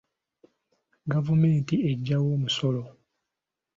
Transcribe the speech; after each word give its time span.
Gavumenti 1.11 1.75
ejjawa 1.89 2.29
omusolo? 2.35 2.83